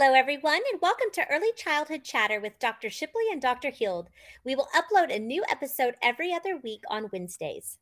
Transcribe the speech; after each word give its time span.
Hello, 0.00 0.14
everyone, 0.14 0.60
and 0.70 0.80
welcome 0.80 1.08
to 1.14 1.28
Early 1.28 1.50
Childhood 1.56 2.04
Chatter 2.04 2.40
with 2.40 2.60
Dr. 2.60 2.88
Shipley 2.88 3.24
and 3.32 3.42
Dr. 3.42 3.70
Hield. 3.70 4.08
We 4.44 4.54
will 4.54 4.68
upload 4.72 5.12
a 5.12 5.18
new 5.18 5.42
episode 5.50 5.96
every 6.00 6.32
other 6.32 6.56
week 6.56 6.82
on 6.88 7.08
Wednesdays. 7.12 7.78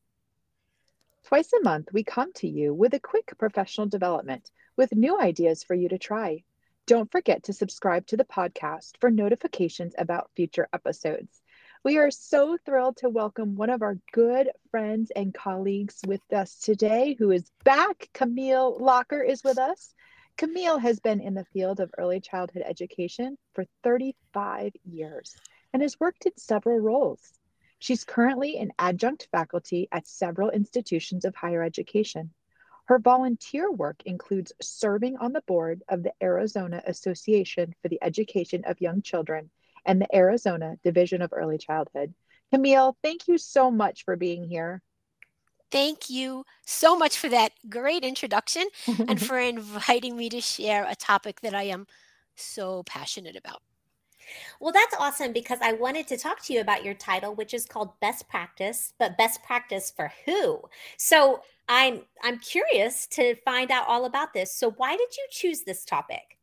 Twice 1.25 1.53
a 1.53 1.63
month, 1.63 1.89
we 1.93 2.03
come 2.03 2.33
to 2.37 2.47
you 2.47 2.73
with 2.73 2.95
a 2.95 2.99
quick 2.99 3.37
professional 3.37 3.85
development 3.85 4.49
with 4.75 4.95
new 4.95 5.19
ideas 5.19 5.63
for 5.63 5.75
you 5.75 5.89
to 5.89 5.99
try. 5.99 6.43
Don't 6.87 7.11
forget 7.11 7.43
to 7.43 7.53
subscribe 7.53 8.07
to 8.07 8.17
the 8.17 8.25
podcast 8.25 8.93
for 8.99 9.11
notifications 9.11 9.93
about 9.95 10.31
future 10.35 10.67
episodes. 10.73 11.43
We 11.83 11.99
are 11.99 12.09
so 12.09 12.57
thrilled 12.65 12.97
to 12.97 13.09
welcome 13.09 13.55
one 13.55 13.69
of 13.69 13.83
our 13.83 13.99
good 14.11 14.49
friends 14.71 15.11
and 15.15 15.35
colleagues 15.35 15.99
with 16.07 16.21
us 16.33 16.55
today 16.57 17.15
who 17.19 17.29
is 17.29 17.51
back. 17.63 18.09
Camille 18.15 18.75
Lacher 18.79 19.21
is 19.21 19.43
with 19.43 19.59
us. 19.59 19.93
Camille 20.37 20.77
has 20.77 20.99
been 20.99 21.19
in 21.19 21.33
the 21.33 21.45
field 21.45 21.79
of 21.79 21.89
early 21.97 22.19
childhood 22.19 22.61
education 22.63 23.39
for 23.53 23.65
35 23.83 24.71
years 24.85 25.35
and 25.73 25.81
has 25.81 25.99
worked 25.99 26.27
in 26.27 26.37
several 26.37 26.79
roles. 26.79 27.33
She's 27.79 28.03
currently 28.03 28.57
an 28.57 28.71
adjunct 28.77 29.27
faculty 29.31 29.87
at 29.91 30.07
several 30.07 30.51
institutions 30.51 31.25
of 31.25 31.35
higher 31.35 31.63
education. 31.63 32.31
Her 32.85 32.99
volunteer 32.99 33.71
work 33.71 34.03
includes 34.05 34.53
serving 34.61 35.17
on 35.17 35.33
the 35.33 35.41
board 35.41 35.81
of 35.89 36.03
the 36.03 36.13
Arizona 36.21 36.83
Association 36.85 37.73
for 37.81 37.89
the 37.89 37.99
Education 38.03 38.63
of 38.65 38.79
Young 38.79 39.01
Children 39.01 39.49
and 39.87 39.99
the 39.99 40.15
Arizona 40.15 40.77
Division 40.83 41.23
of 41.23 41.33
Early 41.33 41.57
Childhood. 41.57 42.13
Camille, 42.51 42.95
thank 43.01 43.27
you 43.27 43.39
so 43.39 43.71
much 43.71 44.05
for 44.05 44.15
being 44.15 44.43
here. 44.43 44.83
Thank 45.71 46.09
you 46.09 46.45
so 46.65 46.97
much 46.97 47.17
for 47.17 47.29
that 47.29 47.51
great 47.69 48.03
introduction 48.03 48.67
and 49.07 49.21
for 49.27 49.37
inviting 49.37 50.15
me 50.15 50.29
to 50.29 50.41
share 50.41 50.85
a 50.87 50.95
topic 50.95 51.41
that 51.41 51.53
I 51.53 51.63
am 51.63 51.87
so 52.35 52.83
passionate 52.83 53.35
about. 53.35 53.61
Well, 54.59 54.73
that's 54.73 54.95
awesome 54.99 55.33
because 55.33 55.59
I 55.61 55.73
wanted 55.73 56.07
to 56.07 56.17
talk 56.17 56.43
to 56.43 56.53
you 56.53 56.61
about 56.61 56.83
your 56.83 56.93
title, 56.93 57.33
which 57.35 57.53
is 57.53 57.65
called 57.65 57.99
Best 57.99 58.27
Practice, 58.27 58.93
but 58.99 59.17
best 59.17 59.43
practice 59.43 59.91
for 59.95 60.11
who? 60.25 60.61
So 60.97 61.41
I'm 61.69 62.01
I'm 62.23 62.39
curious 62.39 63.07
to 63.07 63.35
find 63.35 63.71
out 63.71 63.87
all 63.87 64.05
about 64.05 64.33
this. 64.33 64.53
So 64.53 64.71
why 64.71 64.95
did 64.95 65.15
you 65.15 65.27
choose 65.29 65.61
this 65.61 65.85
topic? 65.85 66.37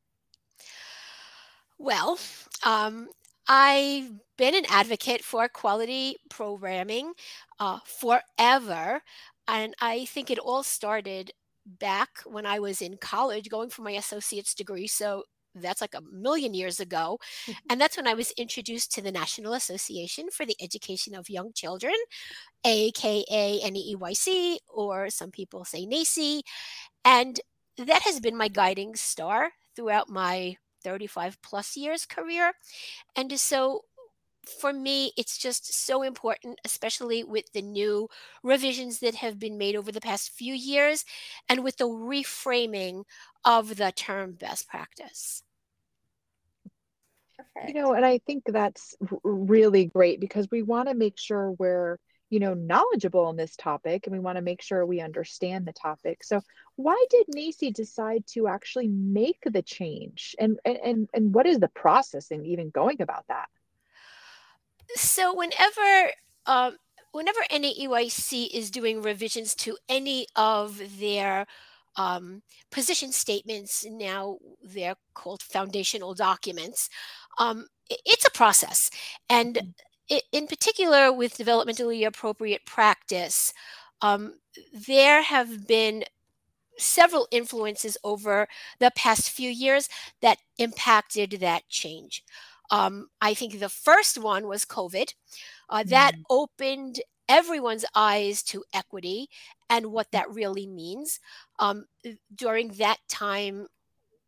Well, 1.78 2.19
um, 2.62 3.09
I've 3.48 4.11
been 4.36 4.54
an 4.54 4.64
advocate 4.68 5.22
for 5.22 5.48
quality 5.48 6.16
programming 6.28 7.12
uh, 7.60 7.78
forever. 7.84 9.00
And 9.46 9.74
I 9.80 10.04
think 10.06 10.30
it 10.30 10.38
all 10.38 10.62
started 10.62 11.32
back 11.66 12.20
when 12.26 12.46
I 12.46 12.58
was 12.58 12.82
in 12.82 12.96
college 12.98 13.48
going 13.48 13.70
for 13.70 13.82
my 13.82 13.92
associate's 13.92 14.54
degree. 14.54 14.86
So 14.86 15.24
that's 15.54 15.80
like 15.80 15.94
a 15.94 16.02
million 16.12 16.54
years 16.54 16.80
ago. 16.80 17.18
Mm-hmm. 17.46 17.58
And 17.70 17.80
that's 17.80 17.96
when 17.96 18.08
I 18.08 18.14
was 18.14 18.32
introduced 18.32 18.92
to 18.94 19.02
the 19.02 19.12
National 19.12 19.54
Association 19.54 20.28
for 20.30 20.44
the 20.44 20.56
Education 20.60 21.14
of 21.14 21.30
Young 21.30 21.52
Children, 21.52 21.94
aka 22.64 23.60
NAEYC, 23.64 24.58
or 24.69 25.10
some 25.10 25.30
people 25.30 25.64
say 25.64 25.86
NAEYC. 25.86 26.42
And 27.04 27.41
that 27.78 28.02
has 28.02 28.20
been 28.20 28.36
my 28.36 28.48
guiding 28.48 28.94
star 28.94 29.50
throughout 29.76 30.08
my 30.08 30.56
35 30.82 31.41
plus 31.42 31.76
years 31.76 32.04
career. 32.06 32.52
And 33.16 33.38
so 33.38 33.82
for 34.48 34.73
me, 34.73 35.12
it's 35.17 35.39
just 35.39 35.73
so 35.73 36.03
important, 36.03 36.61
especially 36.64 37.25
with 37.25 37.53
the 37.53 37.62
new 37.62 38.09
revisions 38.42 39.00
that 39.00 39.17
have 39.17 39.39
been 39.39 39.59
made 39.59 39.77
over 39.77 39.92
the 39.92 40.00
past 40.00 40.31
few 40.31 40.55
years 40.55 41.05
and 41.48 41.64
with 41.64 41.77
the 41.77 41.89
reframing 41.89 43.04
of 43.44 43.77
the 43.77 43.93
term 43.93 44.33
best 44.33 44.69
practice. 44.69 45.43
Perfect. 47.37 47.69
You 47.69 47.75
know, 47.75 47.93
and 47.94 48.04
I 48.04 48.19
think 48.19 48.44
that's 48.47 48.94
really 49.22 49.87
great 49.87 50.21
because 50.21 50.49
we 50.50 50.62
want 50.62 50.88
to 50.88 50.94
make 50.94 51.19
sure 51.19 51.53
we're 51.53 51.99
you 52.31 52.41
know 52.41 52.54
knowledgeable 52.54 53.27
on 53.27 53.37
this 53.37 53.54
topic 53.54 54.06
and 54.06 54.12
we 54.12 54.19
want 54.19 54.37
to 54.37 54.43
make 54.43 54.62
sure 54.62 54.84
we 54.84 55.00
understand 55.00 55.66
the 55.66 55.72
topic 55.72 56.25
so 56.25 56.41
why 56.77 57.04
did 57.10 57.27
NAEYC 57.28 57.72
decide 57.72 58.27
to 58.28 58.49
actually 58.49 58.88
make 58.88 59.38
the 59.44 59.62
change 59.62 60.34
and 60.41 60.59
and 60.65 61.09
and 61.15 61.34
what 61.34 61.47
is 61.47 61.59
the 61.59 61.69
process 61.69 62.33
in 62.33 62.44
even 62.44 62.71
going 62.71 63.00
about 63.03 63.25
that 63.28 63.49
so 64.95 65.34
whenever 65.34 66.11
um, 66.47 66.77
whenever 67.12 67.41
NAEYC 67.50 68.50
is 68.53 68.71
doing 68.71 69.03
revisions 69.03 69.55
to 69.56 69.77
any 69.89 70.27
of 70.37 70.81
their 70.99 71.47
um, 71.97 72.43
position 72.72 73.12
statements 73.12 73.84
now 73.89 74.39
they're 74.62 74.97
called 75.15 75.43
foundational 75.43 76.15
documents 76.15 76.89
um, 77.39 77.67
it's 77.89 78.27
a 78.27 78.31
process 78.31 78.91
and 79.28 79.56
mm-hmm 79.56 79.71
in 80.33 80.47
particular 80.47 81.12
with 81.12 81.37
developmentally 81.39 82.06
appropriate 82.06 82.66
practice, 82.66 83.53
um, 84.03 84.34
there 84.87 85.22
have 85.22 85.66
been 85.66 86.05
several 86.78 87.28
influences 87.31 87.97
over 88.05 88.49
the 88.81 88.91
past 88.97 89.31
few 89.31 89.51
years 89.51 89.89
that 90.21 90.39
impacted 90.59 91.33
that 91.41 91.69
change. 91.69 92.22
Um, 92.74 93.06
I 93.20 93.34
think 93.34 93.60
the 93.60 93.68
first 93.68 94.18
one 94.18 94.48
was 94.48 94.64
COVID. 94.64 95.14
Uh, 95.70 95.84
that 95.84 96.16
mm. 96.16 96.22
opened 96.28 97.00
everyone's 97.28 97.84
eyes 97.94 98.42
to 98.42 98.64
equity 98.74 99.28
and 99.70 99.92
what 99.92 100.10
that 100.10 100.28
really 100.28 100.66
means. 100.66 101.20
Um, 101.60 101.84
during 102.34 102.68
that 102.78 102.98
time, 103.08 103.68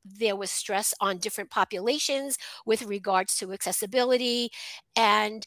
there 0.04 0.36
was 0.36 0.50
stress 0.52 0.94
on 1.00 1.18
different 1.18 1.50
populations 1.50 2.38
with 2.64 2.84
regards 2.84 3.34
to 3.38 3.52
accessibility 3.52 4.50
and 4.94 5.44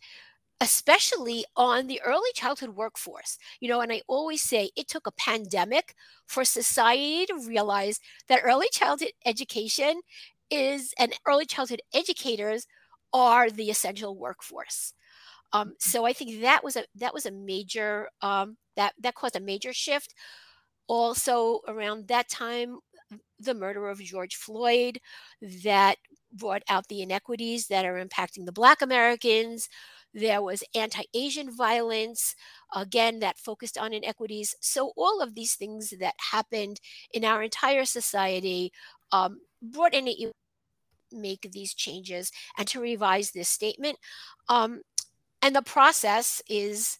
especially 0.60 1.46
on 1.56 1.88
the 1.88 2.02
early 2.04 2.32
childhood 2.36 2.72
workforce. 2.72 3.38
You 3.62 3.70
know, 3.70 3.80
and 3.80 3.94
I 3.94 4.02
always 4.10 4.42
say 4.42 4.72
it 4.76 4.90
took 4.90 5.08
a 5.08 5.14
pandemic 5.14 5.96
for 6.28 6.44
society 6.44 7.26
to 7.28 7.48
realize 7.48 8.02
that 8.28 8.42
early 8.44 8.68
childhood 8.74 9.14
education 9.26 10.02
is 10.52 10.94
and 11.00 11.14
early 11.26 11.46
childhood 11.46 11.82
educators 11.94 12.68
are 13.14 13.50
the 13.50 13.70
essential 13.70 14.18
workforce. 14.18 14.94
Um, 15.54 15.74
so 15.80 16.06
I 16.06 16.14
think 16.14 16.42
that 16.42 16.64
was 16.64 16.76
a 16.76 16.86
that 16.96 17.14
was 17.14 17.26
a 17.26 17.32
major 17.32 18.10
um, 18.22 18.58
that 18.76 18.94
that 19.00 19.16
caused 19.16 19.36
a 19.36 19.40
major 19.40 19.74
shift. 19.74 20.14
Also 20.88 21.62
around 21.68 22.08
that 22.08 22.30
time, 22.30 22.80
the 23.40 23.54
murder 23.54 23.90
of 23.90 24.00
George 24.00 24.36
Floyd 24.36 25.00
that 25.64 25.98
brought 26.32 26.64
out 26.70 26.88
the 26.88 27.02
inequities 27.02 27.68
that 27.68 27.86
are 27.86 28.04
impacting 28.04 28.46
the 28.46 28.52
Black 28.52 28.82
Americans. 28.82 29.70
There 30.14 30.42
was 30.42 30.64
anti 30.76 31.04
Asian 31.14 31.56
violence, 31.56 32.36
again, 32.76 33.20
that 33.20 33.38
focused 33.38 33.78
on 33.78 33.94
inequities. 33.94 34.56
So, 34.60 34.92
all 34.98 35.22
of 35.22 35.36
these 35.36 35.56
things 35.56 35.94
that 36.00 36.16
happened 36.32 36.80
in 37.14 37.24
our 37.24 37.44
entire 37.44 37.86
society 37.86 38.72
um, 39.12 39.40
brought 39.62 39.94
in 39.94 40.08
a 40.08 40.32
make 41.12 41.50
these 41.52 41.74
changes 41.74 42.32
and 42.58 42.68
to 42.68 42.80
revise 42.80 43.32
this 43.32 43.50
statement. 43.50 43.98
Um, 44.48 44.82
and 45.42 45.56
the 45.56 45.62
process 45.62 46.42
is 46.50 47.00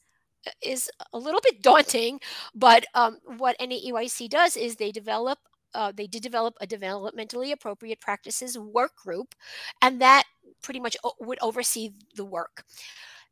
is 0.62 0.90
a 1.14 1.18
little 1.18 1.42
bit 1.42 1.62
daunting, 1.62 2.20
but 2.56 2.86
um, 2.94 3.18
what 3.38 3.60
NAEYC 3.60 4.30
does 4.30 4.56
is 4.56 4.76
they 4.76 4.92
develop 4.92 5.40
uh, 5.76 5.92
they 5.96 6.08
did 6.08 6.24
develop 6.24 6.56
a 6.62 6.68
developmentally 6.68 7.52
appropriate 7.52 8.00
practices 8.02 8.58
work 8.58 8.96
group, 8.96 9.36
and 9.82 10.02
that 10.02 10.24
pretty 10.62 10.80
much 10.80 10.98
would 11.20 11.38
oversee 11.42 11.92
the 12.16 12.26
work. 12.26 12.64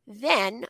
Then 0.06 0.66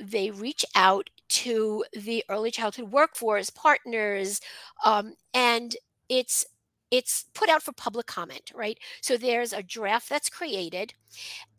they 0.00 0.30
reach 0.30 0.64
out 0.76 1.10
to 1.28 1.84
the 1.92 2.24
early 2.28 2.50
childhood 2.50 2.92
workforce 2.92 3.50
partners, 3.50 4.40
um, 4.84 5.14
and 5.34 5.74
it's 6.08 6.46
it's 6.90 7.26
put 7.34 7.48
out 7.50 7.62
for 7.62 7.72
public 7.72 8.06
comment, 8.06 8.50
right? 8.54 8.78
So 9.02 9.16
there's 9.16 9.52
a 9.52 9.62
draft 9.62 10.08
that's 10.08 10.28
created 10.30 10.94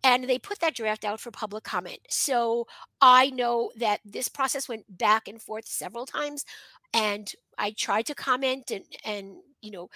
and 0.04 0.26
they 0.26 0.40
put 0.40 0.60
that 0.60 0.76
draft 0.76 1.06
out 1.06 1.20
for 1.20 1.32
public 1.32 1.64
comment. 1.64 2.00
So 2.10 2.68
I 3.02 3.30
know 3.30 3.72
that 3.78 4.00
this 4.06 4.28
process 4.28 4.68
went 4.70 4.98
back 4.98 5.28
and 5.28 5.42
forth 5.42 5.68
several 5.68 6.06
times 6.06 6.46
and 6.94 7.32
I 7.58 7.72
tried 7.72 8.06
to 8.08 8.16
comment 8.16 8.72
and 8.72 8.86
and 9.06 9.38
you 9.62 9.72
know 9.72 9.90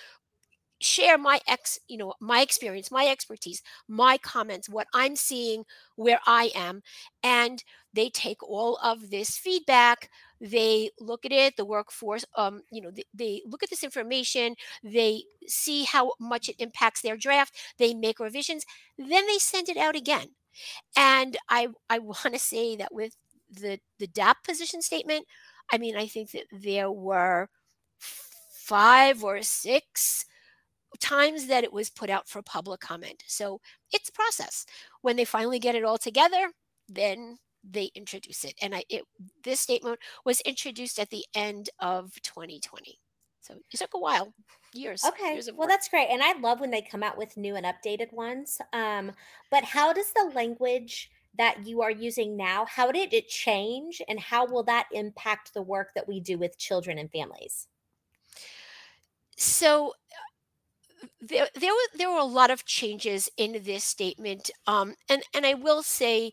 share 0.84 1.18
my 1.18 1.40
ex 1.48 1.80
you 1.88 1.98
know 1.98 2.14
my 2.20 2.42
experience 2.42 2.92
my 2.92 3.06
expertise 3.08 3.62
my 3.88 4.18
comments 4.18 4.70
what 4.70 4.88
i'm 4.94 5.16
seeing 5.16 5.64
where 5.96 6.20
i 6.26 6.52
am 6.56 6.82
and 7.24 7.64
they 7.94 8.10
take 8.10 8.42
all 8.44 8.78
of 8.84 9.10
this 9.10 9.38
feedback 9.38 10.10
they 10.42 10.90
look 11.00 11.26
at 11.26 11.32
it 11.32 11.56
the 11.58 11.66
workforce 11.66 12.26
um 12.38 12.62
you 12.72 12.82
know 12.82 12.92
they, 12.92 13.04
they 13.14 13.42
look 13.46 13.64
at 13.64 13.70
this 13.70 13.84
information 13.84 14.56
they 14.84 15.24
see 15.48 15.84
how 15.84 16.12
much 16.20 16.50
it 16.50 16.56
impacts 16.60 17.02
their 17.02 17.18
draft 17.18 17.56
they 17.78 17.94
make 17.94 18.20
revisions 18.20 18.66
then 18.98 19.26
they 19.28 19.38
send 19.40 19.70
it 19.70 19.78
out 19.78 19.96
again. 19.96 20.28
And 20.98 21.38
i 21.50 21.68
i 21.90 22.00
want 22.00 22.34
to 22.34 22.40
say 22.40 22.76
that 22.76 22.94
with 22.94 23.16
the 23.52 23.80
the 24.00 24.08
DAP 24.08 24.44
position 24.44 24.82
statement 24.82 25.26
i 25.72 25.78
mean 25.78 25.96
i 25.96 26.08
think 26.08 26.32
that 26.32 26.46
there 26.52 26.92
were 26.92 27.50
five 28.00 29.24
or 29.24 29.42
six 29.42 30.26
times 31.04 31.48
that 31.48 31.64
it 31.64 31.74
was 31.74 31.90
put 31.90 32.10
out 32.10 32.28
for 32.28 32.42
public 32.42 32.80
comment. 32.80 33.24
So 33.28 33.60
it's 33.92 34.10
a 34.10 34.14
process. 34.14 34.66
When 35.02 35.18
they 35.18 35.26
finally 35.26 35.60
get 35.60 35.76
it 35.76 35.84
all 35.84 35.98
together, 35.98 36.52
then 36.88 37.38
they 37.64 37.92
introduce 37.94 38.44
it. 38.44 38.56
And 38.62 38.74
I 38.74 38.84
it 38.90 39.04
this 39.44 39.60
statement 39.60 40.00
was 40.26 40.42
introduced 40.42 41.00
at 41.00 41.10
the 41.10 41.26
end 41.36 41.70
of 41.80 42.14
2020. 42.24 43.00
So 43.42 43.56
it 43.56 43.78
took 43.78 43.94
a 43.94 44.00
while, 44.00 44.34
years. 44.74 45.04
Okay. 45.06 45.34
years 45.34 45.48
Well, 45.48 45.60
work. 45.60 45.70
that's 45.70 45.90
great. 45.90 46.08
And 46.10 46.24
I 46.24 46.38
love 46.40 46.62
when 46.62 46.72
they 46.72 46.82
come 46.82 47.04
out 47.04 47.18
with 47.18 47.36
new 47.36 47.56
and 47.58 47.66
updated 47.66 48.14
ones. 48.14 48.60
Um, 48.72 49.12
but 49.52 49.66
how 49.66 49.92
does 49.92 50.14
the 50.14 50.32
language 50.34 51.10
that 51.38 51.66
you 51.66 51.82
are 51.82 51.92
using 51.92 52.38
now, 52.38 52.66
how 52.66 52.92
did 52.92 53.14
it 53.14 53.28
change 53.28 54.02
and 54.08 54.20
how 54.20 54.46
will 54.46 54.64
that 54.64 54.88
impact 54.92 55.54
the 55.54 55.62
work 55.62 55.90
that 55.96 56.08
we 56.08 56.20
do 56.20 56.38
with 56.38 56.58
children 56.58 56.98
and 56.98 57.12
families? 57.12 57.68
So 59.36 59.94
there 61.22 61.48
there 61.56 61.72
were 61.72 61.98
there 61.98 62.10
were 62.10 62.20
a 62.20 62.24
lot 62.24 62.52
of 62.52 62.66
changes 62.66 63.30
in 63.38 63.62
this 63.64 63.84
statement 63.84 64.50
um 64.68 64.94
and 65.10 65.24
and 65.34 65.46
i 65.46 65.54
will 65.54 65.84
say 65.84 66.32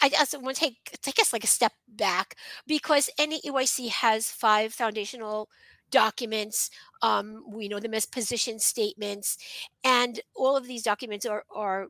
i, 0.00 0.10
I 0.18 0.36
want 0.38 0.56
to 0.56 0.62
take 0.62 0.98
i 1.06 1.10
guess 1.10 1.32
like 1.32 1.44
a 1.44 1.48
step 1.48 1.72
back 1.88 2.36
because 2.66 3.10
NAEYC 3.18 3.88
has 3.90 4.30
five 4.30 4.72
foundational 4.72 5.48
documents 5.90 6.70
um 7.02 7.44
we 7.52 7.68
know 7.68 7.80
them 7.80 7.94
as 7.94 8.06
position 8.06 8.58
statements 8.58 9.36
and 9.84 10.20
all 10.34 10.56
of 10.56 10.66
these 10.66 10.82
documents 10.82 11.26
are 11.26 11.44
are 11.54 11.88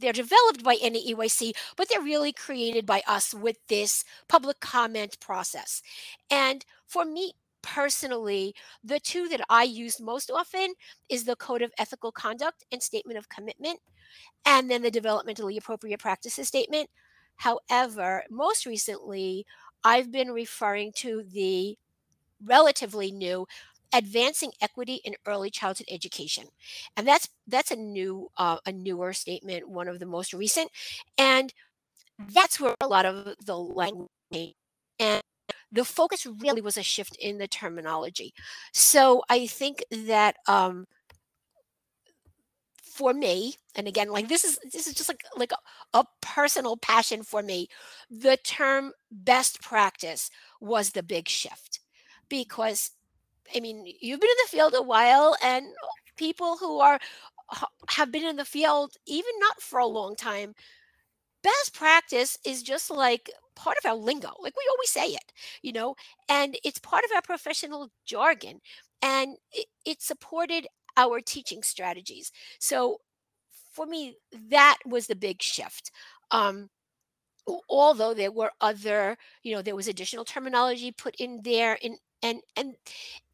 they're 0.00 0.12
developed 0.12 0.64
by 0.64 0.76
NAEYC, 0.76 1.52
but 1.76 1.88
they're 1.88 2.00
really 2.00 2.32
created 2.32 2.86
by 2.86 3.02
us 3.06 3.34
with 3.34 3.58
this 3.68 4.02
public 4.28 4.58
comment 4.60 5.20
process. 5.20 5.82
And 6.30 6.64
for 6.86 7.04
me 7.04 7.34
personally, 7.62 8.54
the 8.82 9.00
two 9.00 9.28
that 9.28 9.40
I 9.48 9.64
use 9.64 10.00
most 10.00 10.30
often 10.30 10.74
is 11.08 11.24
the 11.24 11.36
Code 11.36 11.62
of 11.62 11.72
Ethical 11.78 12.12
Conduct 12.12 12.64
and 12.72 12.82
Statement 12.82 13.18
of 13.18 13.28
Commitment, 13.28 13.80
and 14.44 14.70
then 14.70 14.82
the 14.82 14.90
Developmentally 14.90 15.56
Appropriate 15.58 16.00
Practices 16.00 16.48
Statement. 16.48 16.88
However, 17.36 18.24
most 18.30 18.66
recently, 18.66 19.46
I've 19.84 20.12
been 20.12 20.30
referring 20.30 20.92
to 20.96 21.22
the 21.22 21.78
relatively 22.44 23.10
new 23.10 23.46
advancing 23.92 24.52
equity 24.60 25.00
in 25.04 25.14
early 25.26 25.50
childhood 25.50 25.86
education 25.90 26.44
and 26.96 27.06
that's 27.06 27.28
that's 27.48 27.72
a 27.72 27.76
new 27.76 28.30
uh, 28.36 28.56
a 28.66 28.72
newer 28.72 29.12
statement 29.12 29.68
one 29.68 29.88
of 29.88 29.98
the 29.98 30.06
most 30.06 30.32
recent 30.32 30.70
and 31.18 31.52
that's 32.32 32.60
where 32.60 32.74
a 32.80 32.86
lot 32.86 33.04
of 33.04 33.34
the 33.44 33.56
language 33.56 34.08
the 35.72 35.84
focus 35.84 36.26
really 36.26 36.60
was 36.60 36.76
a 36.76 36.82
shift 36.82 37.16
in 37.20 37.38
the 37.38 37.48
terminology 37.48 38.32
so 38.72 39.22
i 39.28 39.46
think 39.46 39.84
that 39.90 40.36
um 40.46 40.86
for 42.82 43.14
me 43.14 43.54
and 43.76 43.86
again 43.88 44.10
like 44.10 44.28
this 44.28 44.44
is 44.44 44.58
this 44.72 44.86
is 44.86 44.94
just 44.94 45.08
like 45.08 45.22
like 45.36 45.52
a, 45.52 45.98
a 45.98 46.04
personal 46.20 46.76
passion 46.76 47.22
for 47.22 47.42
me 47.42 47.68
the 48.10 48.36
term 48.44 48.92
best 49.10 49.62
practice 49.62 50.30
was 50.60 50.90
the 50.90 51.02
big 51.02 51.28
shift 51.28 51.80
because 52.28 52.90
I 53.54 53.60
mean, 53.60 53.84
you've 54.00 54.20
been 54.20 54.30
in 54.30 54.44
the 54.44 54.50
field 54.50 54.74
a 54.76 54.82
while, 54.82 55.36
and 55.42 55.66
people 56.16 56.56
who 56.56 56.80
are 56.80 56.98
have 57.88 58.12
been 58.12 58.24
in 58.24 58.36
the 58.36 58.44
field 58.44 58.94
even 59.06 59.32
not 59.40 59.60
for 59.60 59.80
a 59.80 59.86
long 59.86 60.14
time. 60.16 60.54
Best 61.42 61.74
practice 61.74 62.38
is 62.44 62.62
just 62.62 62.90
like 62.90 63.30
part 63.56 63.76
of 63.82 63.88
our 63.90 63.96
lingo. 63.96 64.30
Like 64.40 64.54
we 64.56 64.68
always 64.70 64.90
say 64.90 65.08
it, 65.14 65.32
you 65.62 65.72
know, 65.72 65.94
and 66.28 66.56
it's 66.64 66.78
part 66.78 67.04
of 67.04 67.10
our 67.14 67.22
professional 67.22 67.90
jargon, 68.04 68.60
and 69.02 69.36
it, 69.52 69.66
it 69.86 70.02
supported 70.02 70.66
our 70.96 71.20
teaching 71.20 71.62
strategies. 71.62 72.30
So 72.58 72.98
for 73.72 73.86
me, 73.86 74.16
that 74.50 74.78
was 74.86 75.06
the 75.06 75.16
big 75.16 75.42
shift. 75.42 75.90
Um, 76.30 76.68
although 77.68 78.14
there 78.14 78.32
were 78.32 78.52
other, 78.60 79.16
you 79.42 79.54
know, 79.54 79.62
there 79.62 79.76
was 79.76 79.88
additional 79.88 80.24
terminology 80.24 80.92
put 80.92 81.16
in 81.16 81.40
there, 81.44 81.78
in 81.82 81.96
and 82.22 82.40
and 82.56 82.74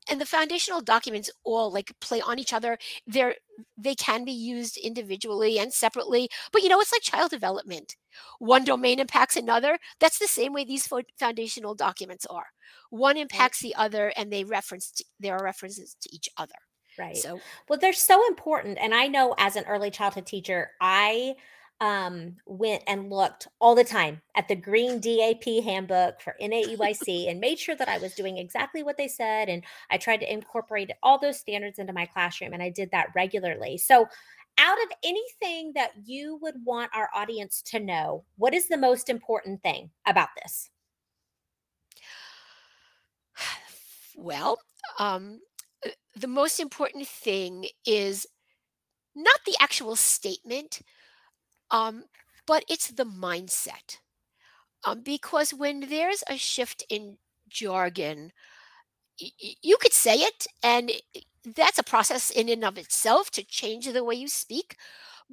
and 0.09 0.21
the 0.21 0.27
foundational 0.27 0.81
documents 0.81 1.31
all 1.45 1.73
like 1.73 1.93
play 2.01 2.21
on 2.21 2.39
each 2.39 2.53
other 2.53 2.79
they're 3.07 3.35
they 3.77 3.95
can 3.95 4.25
be 4.25 4.33
used 4.33 4.77
individually 4.77 5.59
and 5.59 5.73
separately 5.73 6.29
but 6.53 6.63
you 6.63 6.69
know 6.69 6.81
it's 6.81 6.93
like 6.93 7.03
child 7.03 7.31
development 7.31 7.97
one 8.39 8.65
domain 8.65 8.99
impacts 9.01 9.37
another 9.37 9.79
that's 10.01 10.19
the 10.19 10.27
same 10.29 10.53
way 10.53 10.65
these 10.65 10.87
fo- 10.87 11.03
foundational 11.19 11.75
documents 11.75 12.27
are 12.27 12.47
one 12.91 13.17
Right. 13.33 13.47
impacts 13.47 13.61
the 13.61 13.75
other 13.75 14.13
and 14.17 14.33
they 14.33 14.45
reference 14.45 15.01
there 15.21 15.35
are 15.37 15.45
references 15.45 15.97
to 16.01 16.09
each 16.15 16.29
other 16.37 16.55
Right. 16.99 17.25
so 17.25 17.43
Well, 17.69 17.79
they're 17.79 17.93
so 17.93 18.27
important. 18.27 18.79
And 18.79 18.95
I 18.95 19.07
know 19.07 19.35
as 19.39 19.57
an 19.57 19.65
early 19.67 19.91
childhood 19.91 20.27
teacher, 20.27 20.71
I 20.81 21.37
um, 21.81 22.37
went 22.47 22.83
and 22.87 23.11
looked 23.11 23.49
all 23.61 23.75
the 23.75 23.85
time 23.85 24.23
at 24.35 24.49
the 24.49 24.57
green 24.57 24.99
DAP 24.99 25.45
handbook 25.63 26.21
for 26.21 26.35
NAEYC 26.41 27.31
and 27.31 27.39
made 27.39 27.59
sure 27.59 27.77
that 27.77 27.89
I 27.89 27.99
was 27.99 28.15
doing 28.15 28.39
exactly 28.39 28.83
what 28.83 28.97
they 28.97 29.09
said. 29.09 29.49
And 29.49 29.63
I 29.91 29.99
tried 29.99 30.19
to 30.19 30.33
incorporate 30.33 30.91
all 31.03 31.19
those 31.19 31.39
standards 31.39 31.79
into 31.79 31.93
my 31.93 32.07
classroom. 32.07 32.55
And 32.55 32.63
I 32.63 32.71
did 32.71 32.91
that 32.93 33.09
regularly. 33.15 33.79
So, 33.79 34.09
out 34.59 34.79
of 34.85 34.89
anything 35.05 35.73
that 35.75 35.91
you 36.03 36.39
would 36.41 36.55
want 36.65 36.91
our 36.95 37.11
audience 37.15 37.61
to 37.67 37.79
know, 37.79 38.25
what 38.39 38.55
is 38.55 38.69
the 38.69 38.79
most 38.79 39.11
important 39.11 39.63
thing 39.63 39.91
about 40.07 40.31
this? 40.43 40.71
well 44.17 44.59
um 44.99 45.41
the 46.15 46.27
most 46.27 46.59
important 46.59 47.07
thing 47.07 47.67
is 47.85 48.27
not 49.15 49.39
the 49.45 49.57
actual 49.61 49.95
statement 49.95 50.81
um 51.71 52.05
but 52.47 52.65
it's 52.69 52.89
the 52.91 53.05
mindset 53.05 53.99
um, 54.85 55.03
because 55.03 55.53
when 55.55 55.89
there's 55.91 56.25
a 56.29 56.37
shift 56.37 56.85
in 56.91 57.19
jargon 57.49 58.33
y- 59.21 59.31
you 59.63 59.77
could 59.81 59.93
say 59.93 60.17
it 60.17 60.47
and 60.63 60.93
that's 61.57 61.79
a 61.79 61.83
process 61.85 62.31
in 62.31 62.49
and 62.49 62.65
of 62.65 62.79
itself 62.79 63.31
to 63.33 63.45
change 63.45 63.87
the 63.93 64.05
way 64.05 64.15
you 64.15 64.29
speak 64.29 64.77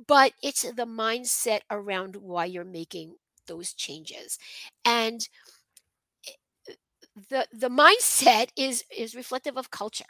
but 0.07 0.33
it's 0.43 0.63
the 0.63 0.85
mindset 0.87 1.61
around 1.71 2.17
why 2.17 2.45
you're 2.45 2.65
making 2.65 3.15
those 3.47 3.73
changes 3.73 4.37
and 4.85 5.27
the 7.29 7.47
the 7.51 7.69
mindset 7.69 8.49
is 8.57 8.83
is 8.95 9.15
reflective 9.15 9.57
of 9.57 9.71
culture 9.71 10.05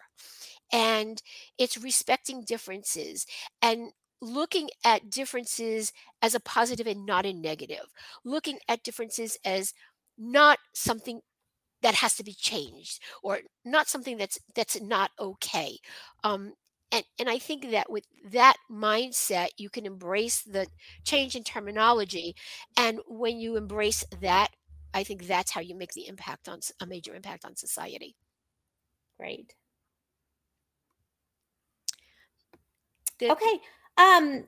and 0.72 1.22
it's 1.58 1.78
respecting 1.78 2.44
differences 2.44 3.26
and 3.62 3.92
looking 4.24 4.70
at 4.86 5.10
differences 5.10 5.94
as 6.22 6.36
a 6.36 6.40
positive 6.42 6.88
and 6.88 7.06
not 7.06 7.26
a 7.26 7.34
negative. 7.34 7.88
Looking 8.26 8.60
at 8.70 8.84
differences 8.84 9.38
as 9.46 9.74
not 10.18 10.60
something 10.74 11.22
that 11.82 11.96
has 11.96 12.16
to 12.16 12.24
be 12.24 12.34
changed 12.34 13.02
or 13.24 13.40
not 13.66 13.88
something 13.90 14.18
that's 14.18 14.40
that's 14.56 14.80
not 14.82 15.12
okay. 15.20 15.78
Um 16.24 16.54
and 16.92 17.04
and 17.20 17.30
i 17.30 17.40
think 17.40 17.72
that 17.72 17.90
with 17.92 18.06
that 18.32 18.56
mindset 18.72 19.50
you 19.58 19.70
can 19.70 19.86
embrace 19.86 20.42
the 20.44 20.68
change 21.04 21.36
in 21.36 21.44
terminology. 21.44 22.36
And 22.78 23.00
when 23.08 23.40
you 23.40 23.58
embrace 23.58 24.04
that 24.22 24.50
i 24.94 25.04
think 25.04 25.28
that's 25.28 25.52
how 25.52 25.62
you 25.62 25.76
make 25.76 25.94
the 25.94 26.08
impact 26.08 26.48
on 26.50 26.60
a 26.82 26.86
major 26.86 27.16
impact 27.16 27.46
on 27.46 27.56
society. 27.56 28.16
Great. 29.18 29.56
The- 33.20 33.32
Okay. 33.32 33.60
Um, 33.98 34.46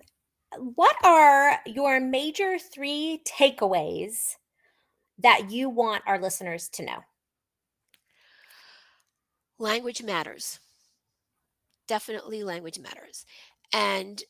what 0.57 0.95
are 1.03 1.59
your 1.65 1.99
major 1.99 2.57
three 2.59 3.21
takeaways 3.25 4.35
that 5.17 5.51
you 5.51 5.69
want 5.69 6.03
our 6.07 6.19
listeners 6.19 6.69
to 6.69 6.83
know? 6.83 6.99
language 9.59 10.01
matters 10.01 10.59
definitely 11.87 12.43
language 12.43 12.79
matters 12.79 13.25
and 13.73 14.23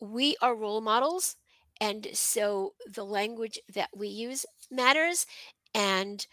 we 0.00 0.36
are 0.42 0.54
role 0.54 0.80
models 0.80 1.36
and 1.80 2.08
so 2.12 2.74
the 2.92 3.04
language 3.04 3.58
that 3.74 3.88
we 3.96 4.08
use 4.08 4.46
matters 4.70 5.26
and 5.74 6.26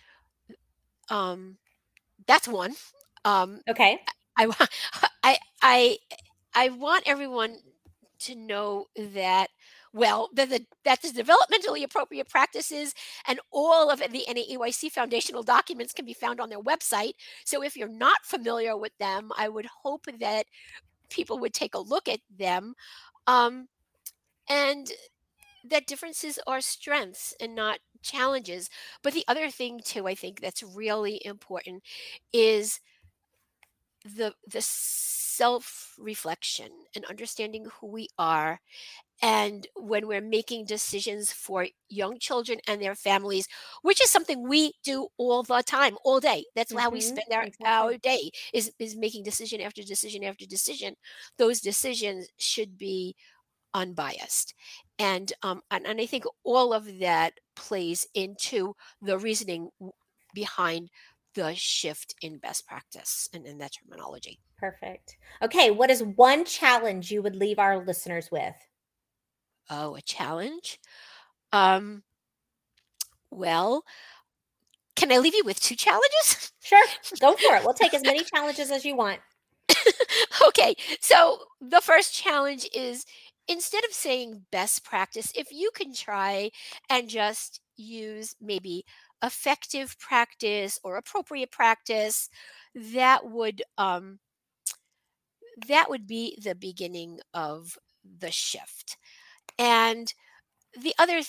um 1.09 1.57
that's 2.27 2.47
one 2.47 2.74
um 3.25 3.62
Okay. 3.69 4.00
i 4.38 4.47
i 5.24 5.38
i 5.62 5.97
i 6.55 6.69
want 6.69 7.03
everyone 7.07 7.57
to 8.19 8.36
know 8.36 8.86
that 8.95 9.50
well 9.93 10.29
that 10.33 10.50
the 10.50 10.65
that 10.86 11.01
the 11.01 11.09
developmentally 11.09 11.83
appropriate 11.83 12.29
practices 12.29 12.93
and 13.27 13.39
all 13.51 13.89
of 13.89 14.00
the 14.00 14.25
NAEYC 14.27 14.91
foundational 14.91 15.43
documents 15.43 15.93
can 15.93 16.05
be 16.05 16.13
found 16.13 16.39
on 16.39 16.50
their 16.50 16.62
website. 16.62 17.13
So 17.45 17.63
if 17.63 17.75
you're 17.75 17.88
not 17.88 18.25
familiar 18.25 18.77
with 18.77 18.97
them 19.00 19.31
i 19.38 19.47
would 19.50 19.67
hope 19.83 20.05
that 20.19 20.45
people 21.09 21.39
would 21.39 21.53
take 21.53 21.75
a 21.75 21.79
look 21.79 22.07
at 22.07 22.19
them 22.38 22.74
um, 23.27 23.67
and 24.50 24.91
that 25.69 25.88
differences 25.88 26.39
are 26.47 26.62
strengths 26.62 27.33
and 27.41 27.55
not 27.55 27.79
challenges. 28.01 28.69
But 29.03 29.13
the 29.13 29.25
other 29.27 29.50
thing 29.50 29.79
too 29.83 30.07
i 30.07 30.15
think 30.15 30.39
that's 30.39 30.63
really 30.63 31.21
important 31.25 31.83
is 32.33 32.79
the 34.15 34.33
the 34.47 34.61
self 34.61 35.95
reflection 35.97 36.69
and 36.95 37.05
understanding 37.05 37.65
who 37.79 37.87
we 37.87 38.07
are 38.17 38.59
and 39.21 39.67
when 39.75 40.07
we're 40.07 40.21
making 40.21 40.65
decisions 40.65 41.31
for 41.31 41.67
young 41.89 42.19
children 42.19 42.59
and 42.67 42.81
their 42.81 42.95
families 42.95 43.47
which 43.81 44.01
is 44.01 44.09
something 44.09 44.47
we 44.47 44.73
do 44.83 45.07
all 45.17 45.43
the 45.43 45.61
time 45.65 45.95
all 46.03 46.19
day. 46.19 46.45
That's 46.55 46.73
how 46.77 46.91
we 46.91 46.99
Mhm, 46.99 47.01
spend 47.01 47.27
our, 47.33 47.45
exactly. 47.45 47.91
our 47.91 47.97
day 47.97 48.31
is 48.53 48.71
is 48.79 48.95
making 48.95 49.23
decision 49.23 49.61
after 49.61 49.81
decision 49.83 50.23
after 50.23 50.45
decision. 50.45 50.95
Those 51.37 51.59
decisions 51.61 52.27
should 52.37 52.77
be 52.77 53.15
unbiased. 53.73 54.53
And 54.99 55.31
um 55.43 55.61
and, 55.71 55.85
and 55.87 55.99
i 56.01 56.05
think 56.05 56.25
all 56.43 56.73
of 56.73 56.99
that 56.99 57.33
plays 57.55 58.07
into 58.13 58.73
the 59.01 59.17
reasoning 59.17 59.69
behind 60.33 60.89
the 61.38 61.53
shift 61.56 62.15
in 62.22 62.39
best 62.39 62.65
practice 62.67 63.29
and 63.34 63.46
in 63.46 63.60
that 63.60 63.72
terminology 63.72 64.39
Perfect. 64.58 65.17
Okay, 65.44 65.70
what 65.70 65.91
is 65.91 66.01
one 66.01 66.44
challenge 66.44 67.12
you 67.12 67.22
would 67.22 67.36
leave 67.36 67.60
our 67.60 67.86
listeners 67.86 68.29
with? 68.32 68.56
oh 69.70 69.96
a 69.96 70.01
challenge 70.01 70.79
um 71.53 72.01
well 73.29 73.84
can 74.96 75.12
i 75.12 75.17
leave 75.20 75.36
you 75.36 75.44
with 75.46 75.60
two 75.60 75.75
challenges 75.75 76.51
Sure, 76.63 76.84
go 77.22 77.34
for 77.36 77.56
it. 77.56 77.63
We'll 77.63 77.74
take 77.74 77.94
as 77.94 78.03
many 78.03 78.24
challenges 78.34 78.72
as 78.72 78.84
you 78.84 78.96
want. 78.96 79.20
okay 80.48 80.75
so 81.00 81.38
the 81.62 81.82
first 81.82 82.13
challenge 82.13 82.67
is 82.74 83.06
instead 83.48 83.84
of 83.86 83.91
saying 83.94 84.46
best 84.51 84.84
practice 84.84 85.32
if 85.36 85.48
you 85.51 85.70
can 85.75 85.94
try 85.94 86.50
and 86.89 87.08
just 87.10 87.62
use 87.77 88.36
maybe 88.41 88.84
effective 89.24 89.97
practice 90.00 90.79
or 90.83 90.97
appropriate 90.97 91.51
practice 91.51 92.29
that 92.75 93.29
would 93.29 93.63
um 93.77 94.19
that 95.67 95.89
would 95.89 96.07
be 96.07 96.38
the 96.41 96.55
beginning 96.55 97.19
of 97.33 97.77
the 98.19 98.31
shift. 98.31 98.97
And 99.57 100.13
the 100.79 100.93
other 101.00 101.21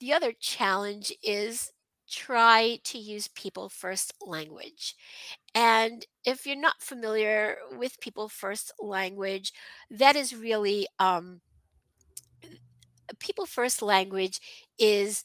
the 0.00 0.12
other 0.12 0.32
challenge 0.32 1.12
is 1.22 1.72
try 2.08 2.78
to 2.82 2.98
use 2.98 3.28
people 3.28 3.68
first 3.68 4.12
language. 4.26 4.96
And 5.54 6.04
if 6.24 6.46
you're 6.46 6.56
not 6.56 6.82
familiar 6.82 7.58
with 7.76 8.00
people 8.00 8.28
first 8.28 8.72
language 8.80 9.52
that 9.90 10.16
is 10.16 10.34
really 10.34 10.86
um 10.98 11.40
people 13.18 13.46
first 13.46 13.82
language 13.82 14.40
is 14.78 15.24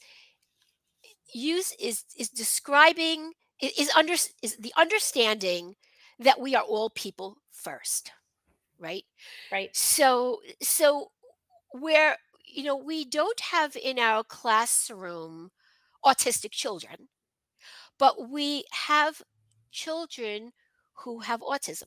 use 1.36 1.74
is 1.80 2.04
is 2.18 2.30
describing 2.30 3.34
is 3.62 3.92
under 3.96 4.14
is 4.14 4.58
the 4.60 4.74
understanding 4.78 5.76
that 6.20 6.40
we 6.40 6.56
are 6.56 6.64
all 6.64 6.90
people 6.92 7.38
first 7.52 8.12
right? 8.80 9.06
Right, 9.52 9.76
so 9.76 10.42
so 10.62 11.12
where 11.72 12.18
you 12.46 12.64
know 12.64 12.78
we 12.78 13.06
don't 13.06 13.40
have 13.40 13.76
in 13.76 14.00
our 14.00 14.24
classroom 14.24 15.52
autistic 16.06 16.52
children 16.52 17.10
but 17.98 18.30
we 18.30 18.66
have 18.72 19.22
children 19.72 20.52
who 20.94 21.20
have 21.20 21.42
autism. 21.42 21.84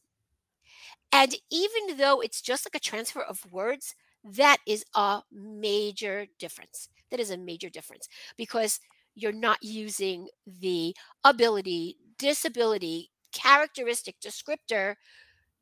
And 1.12 1.34
even 1.50 1.96
though 1.96 2.20
it's 2.20 2.42
just 2.42 2.66
like 2.66 2.74
a 2.74 2.84
transfer 2.84 3.22
of 3.22 3.50
words 3.52 3.94
that 4.24 4.58
is 4.66 4.84
a 4.94 5.22
major 5.32 6.26
difference. 6.38 6.88
That 7.10 7.20
is 7.20 7.30
a 7.30 7.38
major 7.38 7.70
difference 7.70 8.08
because 8.36 8.80
you're 9.18 9.32
not 9.32 9.58
using 9.62 10.28
the 10.46 10.94
ability 11.25 11.96
disability 12.18 13.10
characteristic 13.32 14.16
descriptor 14.20 14.94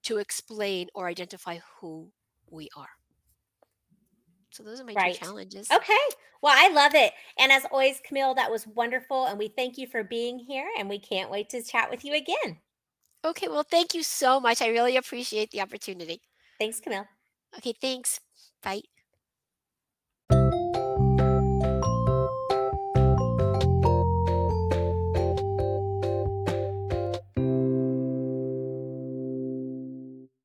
to 0.03 0.19
explain 0.19 0.89
or 0.95 1.09
identify 1.09 1.59
who 1.81 2.11
we 2.51 2.69
are 2.77 2.89
so 4.51 4.63
those 4.63 4.81
are 4.81 4.85
my 4.85 4.93
two 4.93 4.99
right. 4.99 5.15
challenges 5.15 5.69
Okay. 5.71 5.95
Well, 6.43 6.55
I 6.57 6.73
love 6.73 6.95
it. 6.95 7.13
And 7.39 7.51
as 7.51 7.65
always, 7.71 8.01
Camille, 8.07 8.35
that 8.35 8.51
was 8.51 8.67
wonderful. 8.67 9.27
And 9.27 9.39
we 9.39 9.49
thank 9.49 9.79
you 9.79 9.87
for 9.87 10.05
being 10.05 10.39
here. 10.39 10.69
And 10.79 10.89
we 10.89 10.99
can't 10.99 11.31
wait 11.31 11.49
to 11.51 11.63
chat 11.63 11.91
with 11.91 12.05
you 12.05 12.15
again. 12.15 12.59
Okay, 13.25 13.49
well, 13.49 13.65
thank 13.69 13.95
you 13.95 14.03
so 14.03 14.39
much. 14.39 14.63
I 14.63 14.69
really 14.69 14.97
appreciate 14.97 15.51
the 15.51 15.61
opportunity. 15.61 16.21
Thanks, 16.61 16.81
Camille. 16.81 17.07
Okay, 17.59 17.75
thanks. 17.81 18.21
Bye. 18.63 18.83